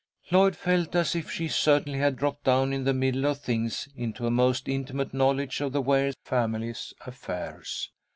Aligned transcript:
Lloyd 0.31 0.55
felt 0.55 0.95
as 0.95 1.15
if 1.15 1.29
she 1.29 1.47
certainly 1.47 1.99
had 1.99 2.15
dropped 2.15 2.43
down 2.43 2.73
in 2.73 2.85
the 2.85 2.91
middle 2.95 3.27
of 3.27 3.39
things, 3.39 3.87
into 3.95 4.25
a 4.25 4.31
most 4.31 4.67
intimate 4.67 5.13
knowledge 5.13 5.61
of 5.61 5.73
the 5.73 5.81
Ware 5.83 6.11
family's 6.25 6.91
affairs. 7.05 7.91